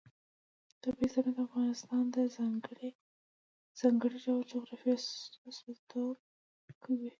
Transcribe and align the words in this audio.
طبیعي 0.81 1.07
زیرمې 1.13 1.33
د 1.35 1.39
افغانستان 1.47 2.03
د 2.15 2.17
ځانګړي 3.79 4.17
ډول 4.23 4.41
جغرافیه 4.51 4.95
استازیتوب 4.99 6.17
کوي. 6.83 7.09